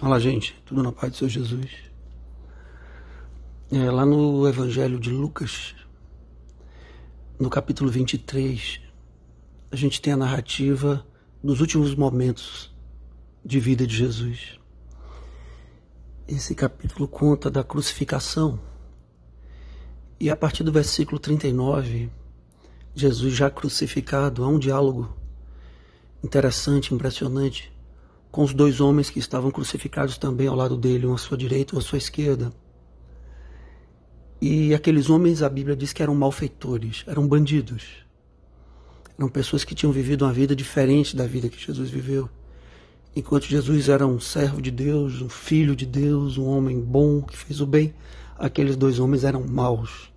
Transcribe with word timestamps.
Fala, 0.00 0.18
gente, 0.18 0.56
tudo 0.64 0.82
na 0.82 0.90
paz 0.90 1.12
do 1.12 1.18
Senhor 1.18 1.28
Jesus. 1.28 1.70
É, 3.70 3.90
lá 3.90 4.06
no 4.06 4.48
Evangelho 4.48 4.98
de 4.98 5.10
Lucas, 5.10 5.74
no 7.38 7.50
capítulo 7.50 7.90
23, 7.90 8.80
a 9.70 9.76
gente 9.76 10.00
tem 10.00 10.14
a 10.14 10.16
narrativa 10.16 11.06
dos 11.44 11.60
últimos 11.60 11.94
momentos 11.94 12.74
de 13.44 13.60
vida 13.60 13.86
de 13.86 13.94
Jesus. 13.94 14.58
Esse 16.26 16.54
capítulo 16.54 17.06
conta 17.06 17.50
da 17.50 17.62
crucificação. 17.62 18.58
E 20.18 20.30
a 20.30 20.36
partir 20.36 20.64
do 20.64 20.72
versículo 20.72 21.18
39, 21.18 22.10
Jesus 22.94 23.34
já 23.34 23.50
crucificado, 23.50 24.44
há 24.44 24.48
um 24.48 24.58
diálogo 24.58 25.14
interessante, 26.24 26.94
impressionante 26.94 27.70
com 28.30 28.42
os 28.42 28.54
dois 28.54 28.80
homens 28.80 29.10
que 29.10 29.18
estavam 29.18 29.50
crucificados 29.50 30.16
também 30.16 30.46
ao 30.46 30.54
lado 30.54 30.76
dele, 30.76 31.06
um 31.06 31.14
à 31.14 31.18
sua 31.18 31.36
direita 31.36 31.74
e 31.74 31.76
um 31.76 31.78
à 31.80 31.82
sua 31.82 31.98
esquerda. 31.98 32.52
E 34.40 34.72
aqueles 34.72 35.10
homens, 35.10 35.42
a 35.42 35.48
Bíblia 35.48 35.76
diz 35.76 35.92
que 35.92 36.02
eram 36.02 36.14
malfeitores, 36.14 37.04
eram 37.06 37.26
bandidos. 37.26 38.06
Eram 39.18 39.28
pessoas 39.28 39.64
que 39.64 39.74
tinham 39.74 39.92
vivido 39.92 40.24
uma 40.24 40.32
vida 40.32 40.56
diferente 40.56 41.14
da 41.14 41.26
vida 41.26 41.48
que 41.48 41.62
Jesus 41.62 41.90
viveu. 41.90 42.28
Enquanto 43.14 43.44
Jesus 43.44 43.88
era 43.88 44.06
um 44.06 44.20
servo 44.20 44.62
de 44.62 44.70
Deus, 44.70 45.20
um 45.20 45.28
filho 45.28 45.74
de 45.74 45.84
Deus, 45.84 46.38
um 46.38 46.46
homem 46.46 46.80
bom 46.80 47.20
que 47.20 47.36
fez 47.36 47.60
o 47.60 47.66
bem, 47.66 47.92
aqueles 48.38 48.76
dois 48.76 48.98
homens 48.98 49.24
eram 49.24 49.44
maus. 49.46 50.10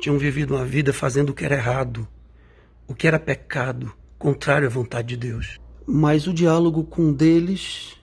Tinham 0.00 0.16
vivido 0.16 0.54
uma 0.54 0.64
vida 0.64 0.92
fazendo 0.92 1.30
o 1.30 1.34
que 1.34 1.44
era 1.44 1.56
errado, 1.56 2.06
o 2.86 2.94
que 2.94 3.06
era 3.06 3.18
pecado, 3.18 3.92
contrário 4.16 4.68
à 4.68 4.70
vontade 4.70 5.08
de 5.08 5.16
Deus. 5.16 5.58
Mas 5.90 6.26
o 6.26 6.34
diálogo 6.34 6.84
com 6.84 7.00
um 7.00 7.12
deles 7.14 7.96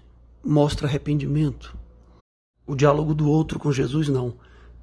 mostra 0.44 0.88
arrependimento. 0.88 1.78
O 2.66 2.76
diálogo 2.76 3.14
do 3.14 3.30
outro 3.30 3.60
com 3.60 3.72
Jesus 3.72 4.10
não. 4.10 4.34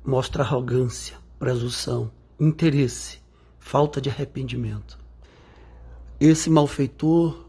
Mostra 0.06 0.44
arrogância, 0.44 1.16
presunção, 1.36 2.12
interesse, 2.38 3.18
falta 3.58 4.00
de 4.00 4.08
arrependimento. 4.08 4.96
Esse 6.20 6.48
malfeitor, 6.48 7.44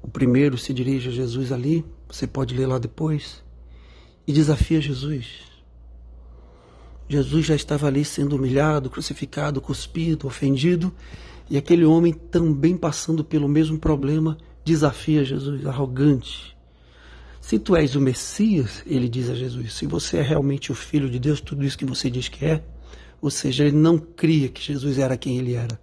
o 0.00 0.08
primeiro 0.08 0.56
se 0.56 0.72
dirige 0.72 1.10
a 1.10 1.12
Jesus 1.12 1.52
ali, 1.52 1.84
você 2.08 2.26
pode 2.26 2.56
ler 2.56 2.68
lá 2.68 2.78
depois, 2.78 3.44
e 4.26 4.32
desafia 4.32 4.80
Jesus. 4.80 5.42
Jesus 7.06 7.44
já 7.44 7.54
estava 7.54 7.86
ali 7.86 8.02
sendo 8.02 8.36
humilhado, 8.36 8.88
crucificado, 8.88 9.60
cuspido, 9.60 10.26
ofendido, 10.26 10.90
e 11.50 11.56
aquele 11.56 11.84
homem, 11.84 12.12
também 12.12 12.76
passando 12.76 13.24
pelo 13.24 13.48
mesmo 13.48 13.78
problema, 13.78 14.36
desafia 14.64 15.24
Jesus, 15.24 15.64
arrogante. 15.64 16.56
Se 17.40 17.58
tu 17.58 17.74
és 17.74 17.96
o 17.96 18.00
Messias, 18.00 18.82
ele 18.86 19.08
diz 19.08 19.30
a 19.30 19.34
Jesus, 19.34 19.72
se 19.72 19.86
você 19.86 20.18
é 20.18 20.22
realmente 20.22 20.70
o 20.70 20.74
Filho 20.74 21.08
de 21.08 21.18
Deus, 21.18 21.40
tudo 21.40 21.64
isso 21.64 21.78
que 21.78 21.86
você 21.86 22.10
diz 22.10 22.28
que 22.28 22.44
é, 22.44 22.62
ou 23.22 23.30
seja, 23.30 23.64
ele 23.64 23.76
não 23.76 23.98
cria 23.98 24.48
que 24.48 24.62
Jesus 24.62 24.98
era 24.98 25.16
quem 25.16 25.38
ele 25.38 25.54
era. 25.54 25.80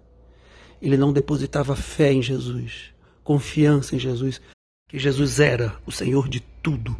Ele 0.80 0.96
não 0.96 1.12
depositava 1.12 1.74
fé 1.74 2.12
em 2.12 2.22
Jesus, 2.22 2.92
confiança 3.24 3.96
em 3.96 3.98
Jesus, 3.98 4.40
que 4.88 4.98
Jesus 4.98 5.40
era 5.40 5.76
o 5.84 5.90
Senhor 5.90 6.28
de 6.28 6.40
tudo. 6.62 6.96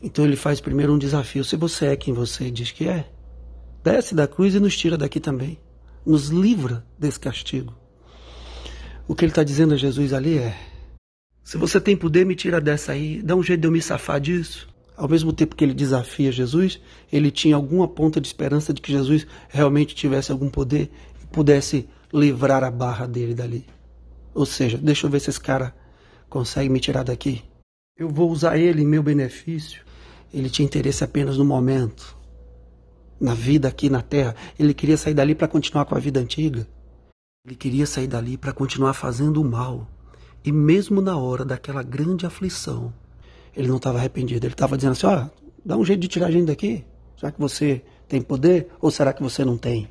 Então 0.00 0.24
ele 0.24 0.36
faz 0.36 0.60
primeiro 0.60 0.92
um 0.92 0.98
desafio: 0.98 1.44
se 1.44 1.56
você 1.56 1.86
é 1.86 1.96
quem 1.96 2.14
você 2.14 2.50
diz 2.50 2.70
que 2.70 2.86
é, 2.86 3.10
desce 3.82 4.14
da 4.14 4.28
cruz 4.28 4.54
e 4.54 4.60
nos 4.60 4.76
tira 4.76 4.96
daqui 4.96 5.18
também 5.18 5.58
nos 6.06 6.28
livra 6.28 6.86
desse 6.96 7.18
castigo. 7.18 7.74
O 9.08 9.14
que 9.14 9.24
ele 9.24 9.32
está 9.32 9.42
dizendo 9.42 9.74
a 9.74 9.76
Jesus 9.76 10.12
ali 10.12 10.38
é: 10.38 10.56
se 11.42 11.56
você 11.56 11.80
tem 11.80 11.96
poder, 11.96 12.24
me 12.24 12.36
tira 12.36 12.60
dessa 12.60 12.92
aí, 12.92 13.20
dá 13.20 13.34
um 13.34 13.42
jeito 13.42 13.60
de 13.60 13.66
eu 13.66 13.72
me 13.72 13.82
safar 13.82 14.20
disso. 14.20 14.68
Ao 14.96 15.08
mesmo 15.08 15.32
tempo 15.32 15.54
que 15.54 15.62
ele 15.62 15.74
desafia 15.74 16.32
Jesus, 16.32 16.80
ele 17.12 17.30
tinha 17.30 17.54
alguma 17.54 17.86
ponta 17.86 18.18
de 18.20 18.26
esperança 18.26 18.72
de 18.72 18.80
que 18.80 18.90
Jesus 18.90 19.26
realmente 19.48 19.94
tivesse 19.94 20.32
algum 20.32 20.48
poder 20.48 20.90
e 21.22 21.26
pudesse 21.26 21.86
livrar 22.12 22.64
a 22.64 22.70
barra 22.70 23.06
dele 23.06 23.34
dali. 23.34 23.66
Ou 24.32 24.46
seja, 24.46 24.78
deixa 24.78 25.06
eu 25.06 25.10
ver 25.10 25.20
se 25.20 25.28
esse 25.28 25.40
cara 25.40 25.74
consegue 26.30 26.70
me 26.70 26.80
tirar 26.80 27.02
daqui. 27.02 27.42
Eu 27.98 28.08
vou 28.08 28.30
usar 28.30 28.56
ele 28.56 28.82
em 28.82 28.86
meu 28.86 29.02
benefício. 29.02 29.82
Ele 30.32 30.48
tinha 30.48 30.64
interesse 30.64 31.04
apenas 31.04 31.36
no 31.36 31.44
momento 31.44 32.15
na 33.20 33.34
vida 33.34 33.68
aqui 33.68 33.88
na 33.88 34.02
terra. 34.02 34.34
Ele 34.58 34.74
queria 34.74 34.96
sair 34.96 35.14
dali 35.14 35.34
para 35.34 35.48
continuar 35.48 35.84
com 35.84 35.94
a 35.94 35.98
vida 35.98 36.20
antiga. 36.20 36.66
Ele 37.46 37.54
queria 37.54 37.86
sair 37.86 38.06
dali 38.06 38.36
para 38.36 38.52
continuar 38.52 38.92
fazendo 38.94 39.40
o 39.40 39.44
mal. 39.44 39.88
E 40.44 40.52
mesmo 40.52 41.00
na 41.00 41.16
hora 41.16 41.44
daquela 41.44 41.82
grande 41.82 42.26
aflição, 42.26 42.92
ele 43.56 43.68
não 43.68 43.76
estava 43.76 43.98
arrependido. 43.98 44.46
Ele 44.46 44.54
estava 44.54 44.76
dizendo 44.76 44.92
assim: 44.92 45.06
ó, 45.06 45.28
dá 45.64 45.76
um 45.76 45.84
jeito 45.84 46.00
de 46.00 46.08
tirar 46.08 46.26
a 46.26 46.30
gente 46.30 46.46
daqui. 46.46 46.84
Já 47.16 47.30
que 47.32 47.40
você 47.40 47.82
tem 48.08 48.20
poder, 48.20 48.68
ou 48.80 48.90
será 48.90 49.12
que 49.12 49.22
você 49.22 49.44
não 49.44 49.56
tem? 49.56 49.88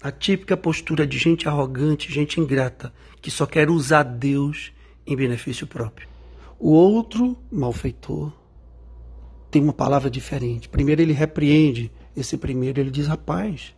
A 0.00 0.10
típica 0.10 0.56
postura 0.56 1.06
de 1.06 1.18
gente 1.18 1.48
arrogante, 1.48 2.12
gente 2.12 2.40
ingrata, 2.40 2.92
que 3.20 3.30
só 3.30 3.46
quer 3.46 3.70
usar 3.70 4.02
Deus 4.02 4.72
em 5.06 5.16
benefício 5.16 5.66
próprio. 5.66 6.08
O 6.58 6.70
outro 6.70 7.36
malfeitor 7.50 8.32
tem 9.50 9.62
uma 9.62 9.72
palavra 9.72 10.10
diferente. 10.10 10.68
Primeiro 10.68 11.00
ele 11.00 11.12
repreende 11.12 11.90
esse 12.20 12.36
primeiro, 12.36 12.80
ele 12.80 12.90
diz: 12.90 13.06
rapaz, 13.06 13.74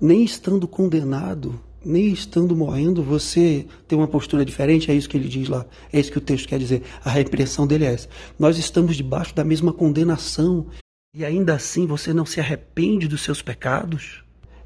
nem 0.00 0.24
estando 0.24 0.66
condenado, 0.68 1.60
nem 1.84 2.12
estando 2.12 2.56
morrendo, 2.56 3.02
você 3.02 3.66
tem 3.86 3.96
uma 3.96 4.08
postura 4.08 4.44
diferente. 4.44 4.90
É 4.90 4.94
isso 4.94 5.08
que 5.08 5.16
ele 5.16 5.28
diz 5.28 5.48
lá. 5.48 5.64
É 5.92 6.00
isso 6.00 6.10
que 6.10 6.18
o 6.18 6.20
texto 6.20 6.48
quer 6.48 6.58
dizer. 6.58 6.82
A 7.04 7.10
repreensão 7.10 7.66
dele 7.66 7.84
é 7.84 7.94
essa. 7.94 8.08
Nós 8.38 8.58
estamos 8.58 8.96
debaixo 8.96 9.34
da 9.34 9.44
mesma 9.44 9.72
condenação 9.72 10.66
e 11.14 11.24
ainda 11.24 11.54
assim 11.54 11.86
você 11.86 12.12
não 12.12 12.26
se 12.26 12.40
arrepende 12.40 13.06
dos 13.06 13.22
seus 13.22 13.40
pecados. 13.40 14.24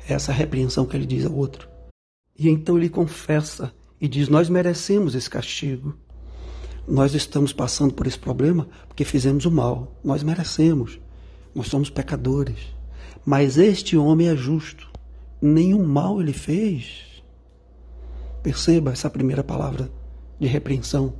É 0.08 0.14
essa 0.14 0.32
repreensão 0.32 0.86
que 0.86 0.96
ele 0.96 1.06
diz 1.06 1.26
ao 1.26 1.34
outro. 1.34 1.68
E 2.38 2.48
então 2.48 2.78
ele 2.78 2.88
confessa 2.88 3.72
e 4.00 4.08
diz: 4.08 4.28
Nós 4.28 4.48
merecemos 4.48 5.14
esse 5.14 5.28
castigo. 5.28 5.94
Nós 6.88 7.14
estamos 7.14 7.52
passando 7.52 7.94
por 7.94 8.06
esse 8.06 8.18
problema 8.18 8.66
porque 8.88 9.04
fizemos 9.04 9.44
o 9.44 9.50
mal. 9.50 9.94
Nós 10.02 10.22
merecemos. 10.22 10.98
Nós 11.54 11.68
somos 11.68 11.90
pecadores. 11.90 12.58
Mas 13.24 13.58
este 13.58 13.96
homem 13.96 14.28
é 14.28 14.36
justo. 14.36 14.88
Nenhum 15.40 15.84
mal 15.84 16.20
ele 16.20 16.32
fez. 16.32 17.22
Perceba 18.42 18.92
essa 18.92 19.10
primeira 19.10 19.44
palavra 19.44 19.90
de 20.38 20.46
repreensão. 20.46 21.14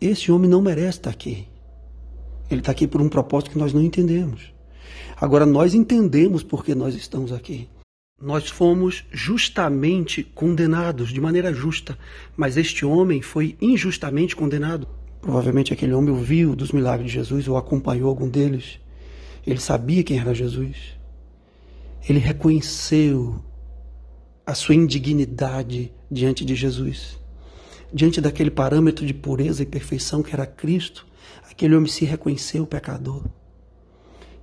Esse 0.00 0.30
homem 0.30 0.48
não 0.48 0.62
merece 0.62 0.98
estar 0.98 1.10
aqui. 1.10 1.48
Ele 2.50 2.60
está 2.60 2.70
aqui 2.70 2.86
por 2.86 3.00
um 3.00 3.08
propósito 3.08 3.50
que 3.50 3.58
nós 3.58 3.72
não 3.72 3.82
entendemos. 3.82 4.54
Agora, 5.16 5.46
nós 5.46 5.74
entendemos 5.74 6.42
porque 6.42 6.74
nós 6.74 6.94
estamos 6.94 7.32
aqui. 7.32 7.68
Nós 8.20 8.48
fomos 8.48 9.04
justamente 9.10 10.22
condenados, 10.22 11.10
de 11.10 11.20
maneira 11.20 11.52
justa, 11.52 11.98
mas 12.36 12.56
este 12.56 12.84
homem 12.84 13.20
foi 13.20 13.56
injustamente 13.60 14.34
condenado. 14.34 14.86
Provavelmente 15.20 15.72
aquele 15.72 15.92
homem 15.92 16.14
ouviu 16.14 16.54
dos 16.54 16.72
milagres 16.72 17.10
de 17.10 17.18
Jesus 17.18 17.48
ou 17.48 17.56
acompanhou 17.56 18.08
algum 18.08 18.28
deles. 18.28 18.78
Ele 19.46 19.60
sabia 19.60 20.02
quem 20.02 20.18
era 20.18 20.34
Jesus. 20.34 20.76
Ele 22.08 22.18
reconheceu 22.18 23.36
a 24.44 24.54
sua 24.54 24.74
indignidade 24.74 25.92
diante 26.10 26.44
de 26.44 26.54
Jesus. 26.54 27.18
Diante 27.92 28.20
daquele 28.20 28.50
parâmetro 28.50 29.06
de 29.06 29.14
pureza 29.14 29.62
e 29.62 29.66
perfeição 29.66 30.22
que 30.22 30.34
era 30.34 30.46
Cristo, 30.46 31.06
aquele 31.48 31.76
homem 31.76 31.90
se 31.90 32.04
reconheceu 32.04 32.66
pecador. 32.66 33.24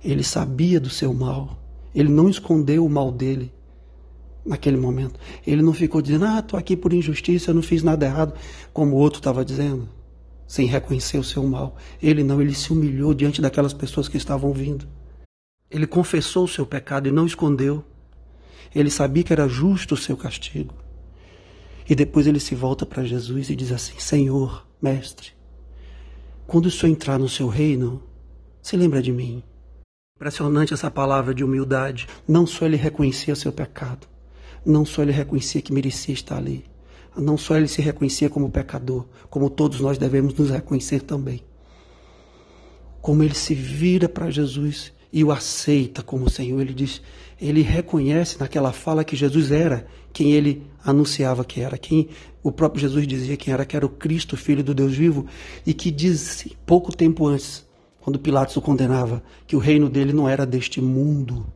Ele 0.02 0.22
sabia 0.22 0.80
do 0.80 0.88
seu 0.88 1.12
mal. 1.12 1.58
Ele 1.94 2.08
não 2.08 2.28
escondeu 2.28 2.84
o 2.84 2.90
mal 2.90 3.12
dele 3.12 3.52
naquele 4.44 4.76
momento. 4.76 5.20
Ele 5.46 5.62
não 5.62 5.72
ficou 5.72 6.00
dizendo, 6.00 6.24
ah, 6.24 6.38
estou 6.38 6.58
aqui 6.58 6.76
por 6.76 6.92
injustiça, 6.92 7.50
eu 7.50 7.54
não 7.54 7.62
fiz 7.62 7.82
nada 7.82 8.06
errado, 8.06 8.34
como 8.72 8.96
o 8.96 8.98
outro 8.98 9.20
estava 9.20 9.44
dizendo 9.44 9.88
sem 10.46 10.66
reconhecer 10.66 11.18
o 11.18 11.24
seu 11.24 11.42
mal. 11.44 11.76
Ele 12.02 12.22
não, 12.22 12.40
ele 12.40 12.54
se 12.54 12.72
humilhou 12.72 13.14
diante 13.14 13.40
daquelas 13.40 13.72
pessoas 13.72 14.08
que 14.08 14.16
estavam 14.16 14.52
vindo. 14.52 14.86
Ele 15.70 15.86
confessou 15.86 16.44
o 16.44 16.48
seu 16.48 16.66
pecado 16.66 17.08
e 17.08 17.12
não 17.12 17.26
escondeu. 17.26 17.84
Ele 18.74 18.90
sabia 18.90 19.22
que 19.22 19.32
era 19.32 19.48
justo 19.48 19.94
o 19.94 19.98
seu 19.98 20.16
castigo. 20.16 20.74
E 21.88 21.94
depois 21.94 22.26
ele 22.26 22.40
se 22.40 22.54
volta 22.54 22.86
para 22.86 23.04
Jesus 23.04 23.50
e 23.50 23.56
diz 23.56 23.72
assim: 23.72 23.98
Senhor, 23.98 24.66
mestre, 24.80 25.32
quando 26.46 26.66
o 26.66 26.70
Senhor 26.70 26.92
entrar 26.92 27.18
no 27.18 27.28
seu 27.28 27.48
reino, 27.48 28.02
se 28.62 28.76
lembra 28.76 29.02
de 29.02 29.12
mim. 29.12 29.42
Impressionante 30.16 30.72
essa 30.72 30.90
palavra 30.90 31.34
de 31.34 31.44
humildade. 31.44 32.06
Não 32.26 32.46
só 32.46 32.66
ele 32.66 32.76
reconhecia 32.76 33.34
seu 33.34 33.52
pecado, 33.52 34.06
não 34.64 34.84
só 34.84 35.02
ele 35.02 35.12
reconhecia 35.12 35.60
que 35.60 35.72
merecia 35.72 36.14
estar 36.14 36.36
ali, 36.36 36.64
não 37.16 37.36
só 37.36 37.56
ele 37.56 37.68
se 37.68 37.80
reconhecia 37.80 38.28
como 38.28 38.50
pecador, 38.50 39.06
como 39.30 39.50
todos 39.50 39.80
nós 39.80 39.98
devemos 39.98 40.34
nos 40.34 40.50
reconhecer 40.50 41.02
também. 41.02 41.42
Como 43.00 43.22
ele 43.22 43.34
se 43.34 43.54
vira 43.54 44.08
para 44.08 44.30
Jesus 44.30 44.92
e 45.12 45.22
o 45.22 45.30
aceita 45.30 46.02
como 46.02 46.28
Senhor, 46.28 46.60
ele 46.60 46.74
diz, 46.74 47.00
ele 47.40 47.62
reconhece 47.62 48.38
naquela 48.38 48.72
fala 48.72 49.04
que 49.04 49.14
Jesus 49.14 49.50
era 49.50 49.86
quem 50.12 50.32
ele 50.32 50.66
anunciava 50.84 51.44
que 51.44 51.60
era, 51.60 51.76
quem 51.76 52.08
o 52.42 52.52
próprio 52.52 52.80
Jesus 52.80 53.06
dizia 53.06 53.36
quem 53.36 53.52
era, 53.52 53.64
que 53.64 53.76
era 53.76 53.86
o 53.86 53.88
Cristo, 53.88 54.36
filho 54.36 54.62
do 54.62 54.74
Deus 54.74 54.94
vivo, 54.94 55.26
e 55.66 55.72
que 55.74 55.90
disse 55.90 56.56
pouco 56.66 56.94
tempo 56.94 57.26
antes 57.26 57.66
quando 58.00 58.18
Pilatos 58.18 58.54
o 58.56 58.60
condenava, 58.60 59.22
que 59.46 59.56
o 59.56 59.58
reino 59.58 59.88
dele 59.88 60.12
não 60.12 60.28
era 60.28 60.44
deste 60.44 60.78
mundo, 60.78 61.46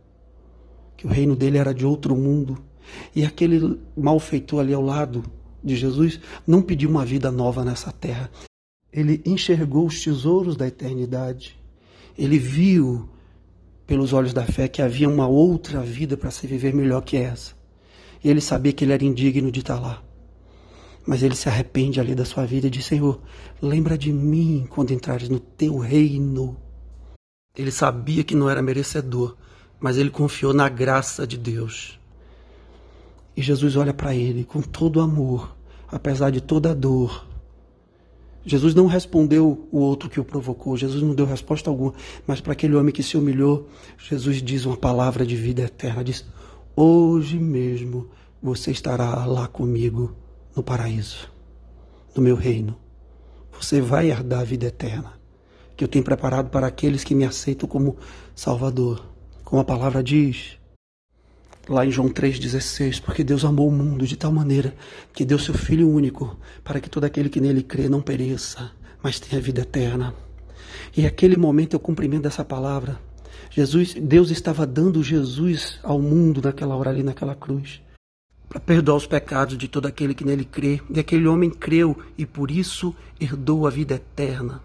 que 0.96 1.06
o 1.06 1.10
reino 1.10 1.36
dele 1.36 1.58
era 1.58 1.74
de 1.74 1.84
outro 1.84 2.16
mundo. 2.16 2.58
E 3.14 3.22
aquele 3.22 3.78
malfeitor 3.94 4.60
ali 4.60 4.72
ao 4.72 4.80
lado 4.80 5.22
de 5.62 5.76
Jesus 5.76 6.20
não 6.46 6.62
pediu 6.62 6.88
uma 6.88 7.04
vida 7.04 7.30
nova 7.30 7.64
nessa 7.64 7.92
terra. 7.92 8.30
Ele 8.92 9.22
enxergou 9.24 9.86
os 9.86 10.02
tesouros 10.02 10.56
da 10.56 10.66
eternidade. 10.66 11.58
Ele 12.16 12.38
viu 12.38 13.08
pelos 13.86 14.12
olhos 14.12 14.32
da 14.32 14.44
fé 14.44 14.68
que 14.68 14.82
havia 14.82 15.08
uma 15.08 15.26
outra 15.26 15.82
vida 15.82 16.16
para 16.16 16.30
se 16.30 16.46
viver 16.46 16.74
melhor 16.74 17.02
que 17.02 17.16
essa. 17.16 17.54
E 18.22 18.28
ele 18.28 18.40
sabia 18.40 18.72
que 18.72 18.84
ele 18.84 18.92
era 18.92 19.04
indigno 19.04 19.50
de 19.50 19.60
estar 19.60 19.78
lá. 19.78 20.02
Mas 21.06 21.22
ele 21.22 21.34
se 21.34 21.48
arrepende 21.48 22.00
ali 22.00 22.14
da 22.14 22.24
sua 22.24 22.44
vida 22.44 22.66
e 22.66 22.70
diz: 22.70 22.84
Senhor, 22.84 23.20
lembra 23.62 23.96
de 23.96 24.12
mim 24.12 24.66
quando 24.68 24.92
entrares 24.92 25.28
no 25.28 25.40
teu 25.40 25.78
reino. 25.78 26.56
Ele 27.56 27.70
sabia 27.70 28.22
que 28.22 28.34
não 28.34 28.50
era 28.50 28.60
merecedor, 28.60 29.36
mas 29.80 29.96
ele 29.96 30.10
confiou 30.10 30.52
na 30.52 30.68
graça 30.68 31.26
de 31.26 31.38
Deus. 31.38 31.97
E 33.38 33.40
Jesus 33.40 33.76
olha 33.76 33.94
para 33.94 34.12
ele 34.16 34.42
com 34.42 34.60
todo 34.60 35.00
amor, 35.00 35.56
apesar 35.86 36.28
de 36.28 36.40
toda 36.40 36.72
a 36.72 36.74
dor. 36.74 37.24
Jesus 38.44 38.74
não 38.74 38.86
respondeu 38.86 39.68
o 39.70 39.78
outro 39.78 40.10
que 40.10 40.18
o 40.18 40.24
provocou, 40.24 40.76
Jesus 40.76 41.00
não 41.04 41.14
deu 41.14 41.24
resposta 41.24 41.70
alguma, 41.70 41.94
mas 42.26 42.40
para 42.40 42.52
aquele 42.52 42.74
homem 42.74 42.92
que 42.92 43.00
se 43.00 43.16
humilhou, 43.16 43.68
Jesus 43.96 44.42
diz 44.42 44.64
uma 44.64 44.76
palavra 44.76 45.24
de 45.24 45.36
vida 45.36 45.62
eterna: 45.62 46.02
diz, 46.02 46.26
Hoje 46.74 47.38
mesmo 47.38 48.08
você 48.42 48.72
estará 48.72 49.24
lá 49.24 49.46
comigo 49.46 50.16
no 50.56 50.62
paraíso, 50.64 51.30
no 52.16 52.20
meu 52.20 52.34
reino. 52.34 52.76
Você 53.52 53.80
vai 53.80 54.10
herdar 54.10 54.40
a 54.40 54.44
vida 54.44 54.66
eterna, 54.66 55.12
que 55.76 55.84
eu 55.84 55.88
tenho 55.88 56.04
preparado 56.04 56.50
para 56.50 56.66
aqueles 56.66 57.04
que 57.04 57.14
me 57.14 57.24
aceitam 57.24 57.68
como 57.68 57.98
Salvador. 58.34 59.00
Como 59.44 59.62
a 59.62 59.64
palavra 59.64 60.02
diz, 60.02 60.57
lá 61.68 61.84
em 61.84 61.90
João 61.90 62.08
3,16, 62.08 63.00
porque 63.00 63.22
Deus 63.22 63.44
amou 63.44 63.68
o 63.68 63.72
mundo 63.72 64.06
de 64.06 64.16
tal 64.16 64.32
maneira 64.32 64.74
que 65.12 65.24
deu 65.24 65.38
seu 65.38 65.54
Filho 65.54 65.88
único, 65.88 66.36
para 66.64 66.80
que 66.80 66.88
todo 66.88 67.04
aquele 67.04 67.28
que 67.28 67.40
nele 67.40 67.62
crê 67.62 67.88
não 67.88 68.00
pereça, 68.00 68.70
mas 69.02 69.20
tenha 69.20 69.40
vida 69.40 69.60
eterna. 69.60 70.14
E 70.96 71.06
aquele 71.06 71.36
momento 71.36 71.74
eu 71.74 71.80
cumprimento 71.80 72.26
essa 72.26 72.44
palavra. 72.44 72.98
Jesus, 73.50 73.94
Deus 73.94 74.30
estava 74.30 74.66
dando 74.66 75.02
Jesus 75.02 75.78
ao 75.82 76.00
mundo 76.00 76.40
naquela 76.42 76.76
hora 76.76 76.90
ali 76.90 77.02
naquela 77.02 77.34
cruz 77.34 77.80
para 78.48 78.58
perdoar 78.58 78.96
os 78.96 79.06
pecados 79.06 79.58
de 79.58 79.68
todo 79.68 79.86
aquele 79.86 80.14
que 80.14 80.24
nele 80.24 80.44
crê. 80.44 80.80
E 80.90 80.98
aquele 80.98 81.26
homem 81.26 81.50
creu 81.50 81.96
e 82.16 82.24
por 82.24 82.50
isso 82.50 82.94
herdou 83.20 83.66
a 83.66 83.70
vida 83.70 83.94
eterna. 83.94 84.62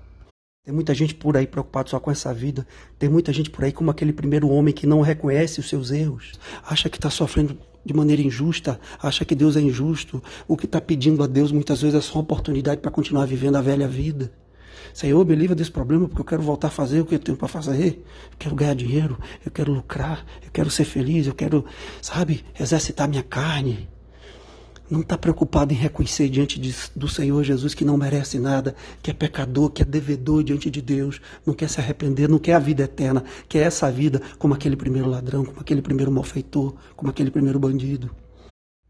Tem 0.65 0.73
muita 0.73 0.93
gente 0.93 1.13
por 1.13 1.35
aí 1.35 1.45
preocupada 1.45 1.89
só 1.89 1.99
com 1.99 2.09
essa 2.09 2.33
vida. 2.33 2.65
Tem 2.97 3.09
muita 3.09 3.33
gente 3.33 3.49
por 3.49 3.65
aí 3.65 3.73
como 3.73 3.91
aquele 3.91 4.13
primeiro 4.13 4.47
homem 4.47 4.73
que 4.73 4.87
não 4.87 5.01
reconhece 5.01 5.59
os 5.59 5.67
seus 5.67 5.91
erros, 5.91 6.39
acha 6.65 6.89
que 6.89 6.97
está 6.97 7.09
sofrendo 7.09 7.57
de 7.83 7.93
maneira 7.93 8.21
injusta, 8.21 8.79
acha 9.01 9.25
que 9.25 9.35
Deus 9.35 9.57
é 9.57 9.59
injusto. 9.59 10.23
O 10.47 10.55
que 10.55 10.63
está 10.63 10.79
pedindo 10.79 11.21
a 11.21 11.27
Deus 11.27 11.51
muitas 11.51 11.81
vezes 11.81 11.97
é 11.97 12.01
só 12.01 12.13
uma 12.13 12.21
oportunidade 12.21 12.79
para 12.79 12.89
continuar 12.89 13.25
vivendo 13.25 13.57
a 13.57 13.61
velha 13.61 13.89
vida. 13.89 14.31
Senhor, 14.93 15.25
me 15.25 15.35
livra 15.35 15.53
desse 15.53 15.69
problema 15.69 16.07
porque 16.07 16.21
eu 16.21 16.25
quero 16.25 16.41
voltar 16.41 16.69
a 16.69 16.71
fazer 16.71 17.01
o 17.01 17.05
que 17.05 17.15
eu 17.15 17.19
tenho 17.19 17.37
para 17.37 17.49
fazer. 17.49 18.01
Eu 18.31 18.37
quero 18.39 18.55
ganhar 18.55 18.73
dinheiro, 18.73 19.19
eu 19.45 19.51
quero 19.51 19.73
lucrar, 19.73 20.25
eu 20.41 20.49
quero 20.49 20.69
ser 20.69 20.85
feliz, 20.85 21.27
eu 21.27 21.35
quero, 21.35 21.65
sabe, 22.01 22.45
exercitar 22.57 23.09
minha 23.09 23.23
carne. 23.23 23.89
Não 24.93 25.01
está 25.01 25.17
preocupado 25.17 25.73
em 25.73 25.75
reconhecer 25.75 26.29
diante 26.29 26.59
de, 26.59 26.71
do 26.95 27.07
Senhor 27.07 27.43
Jesus 27.43 27.73
que 27.73 27.83
não 27.83 27.97
merece 27.97 28.37
nada, 28.37 28.75
que 29.01 29.09
é 29.09 29.13
pecador, 29.13 29.71
que 29.71 29.81
é 29.81 29.85
devedor 29.85 30.43
diante 30.43 30.69
de 30.69 30.83
Deus, 30.83 31.19
não 31.43 31.55
quer 31.55 31.67
se 31.67 31.79
arrepender, 31.79 32.29
não 32.29 32.37
quer 32.37 32.53
a 32.53 32.59
vida 32.59 32.83
eterna, 32.83 33.23
quer 33.49 33.65
essa 33.65 33.91
vida 33.91 34.21
como 34.37 34.53
aquele 34.53 34.75
primeiro 34.75 35.09
ladrão, 35.09 35.43
como 35.45 35.59
aquele 35.59 35.81
primeiro 35.81 36.11
malfeitor, 36.11 36.75
como 36.95 37.09
aquele 37.09 37.31
primeiro 37.31 37.57
bandido. 37.57 38.15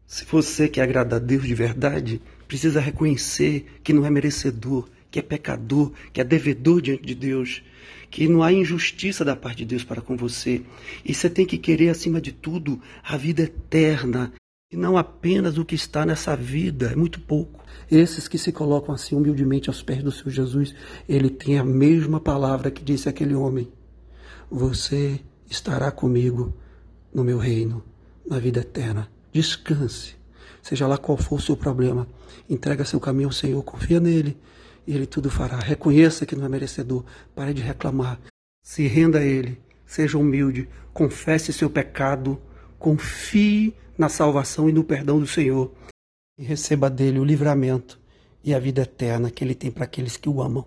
Se 0.06 0.26
você 0.26 0.68
quer 0.68 0.82
agradar 0.82 1.18
a 1.18 1.24
Deus 1.24 1.46
de 1.46 1.54
verdade, 1.54 2.20
precisa 2.46 2.80
reconhecer 2.80 3.64
que 3.82 3.94
não 3.94 4.04
é 4.04 4.10
merecedor, 4.10 4.86
que 5.10 5.18
é 5.18 5.22
pecador, 5.22 5.90
que 6.12 6.20
é 6.20 6.24
devedor 6.24 6.82
diante 6.82 7.06
de 7.06 7.14
Deus, 7.14 7.62
que 8.10 8.28
não 8.28 8.42
há 8.42 8.52
injustiça 8.52 9.24
da 9.24 9.34
parte 9.34 9.60
de 9.60 9.64
Deus 9.64 9.84
para 9.84 10.02
com 10.02 10.18
você. 10.18 10.60
E 11.02 11.14
você 11.14 11.30
tem 11.30 11.46
que 11.46 11.56
querer, 11.56 11.88
acima 11.88 12.20
de 12.20 12.30
tudo, 12.30 12.78
a 13.02 13.16
vida 13.16 13.44
eterna. 13.44 14.34
E 14.74 14.76
não 14.76 14.98
apenas 14.98 15.56
o 15.56 15.64
que 15.64 15.76
está 15.76 16.04
nessa 16.04 16.34
vida, 16.34 16.90
é 16.90 16.96
muito 16.96 17.20
pouco. 17.20 17.64
Esses 17.88 18.26
que 18.26 18.36
se 18.36 18.50
colocam 18.50 18.92
assim 18.92 19.14
humildemente 19.14 19.70
aos 19.70 19.84
pés 19.84 20.02
do 20.02 20.10
Senhor 20.10 20.30
Jesus, 20.30 20.74
ele 21.08 21.30
tem 21.30 21.60
a 21.60 21.64
mesma 21.64 22.18
palavra 22.18 22.72
que 22.72 22.82
disse 22.82 23.08
aquele 23.08 23.36
homem: 23.36 23.72
Você 24.50 25.20
estará 25.48 25.92
comigo 25.92 26.52
no 27.14 27.22
meu 27.22 27.38
reino, 27.38 27.84
na 28.28 28.40
vida 28.40 28.62
eterna. 28.62 29.08
Descanse. 29.32 30.16
Seja 30.60 30.88
lá 30.88 30.98
qual 30.98 31.16
for 31.16 31.36
o 31.36 31.40
seu 31.40 31.56
problema, 31.56 32.08
entrega 32.50 32.84
seu 32.84 32.98
caminho 32.98 33.28
ao 33.28 33.32
Senhor, 33.32 33.62
confia 33.62 34.00
nele 34.00 34.36
e 34.84 34.92
Ele 34.92 35.06
tudo 35.06 35.30
fará. 35.30 35.60
Reconheça 35.60 36.26
que 36.26 36.34
não 36.34 36.46
é 36.46 36.48
merecedor, 36.48 37.04
pare 37.32 37.54
de 37.54 37.62
reclamar, 37.62 38.18
se 38.60 38.88
renda 38.88 39.20
a 39.20 39.24
Ele, 39.24 39.56
seja 39.86 40.18
humilde, 40.18 40.68
confesse 40.92 41.52
seu 41.52 41.70
pecado, 41.70 42.42
confie 42.76 43.72
na 43.96 44.08
salvação 44.08 44.68
e 44.68 44.72
no 44.72 44.84
perdão 44.84 45.18
do 45.18 45.26
Senhor 45.26 45.72
e 46.38 46.44
receba 46.44 46.90
dele 46.90 47.18
o 47.18 47.24
livramento 47.24 48.00
e 48.42 48.54
a 48.54 48.58
vida 48.58 48.82
eterna 48.82 49.30
que 49.30 49.44
Ele 49.44 49.54
tem 49.54 49.70
para 49.70 49.84
aqueles 49.84 50.16
que 50.16 50.28
o 50.28 50.42
amam. 50.42 50.66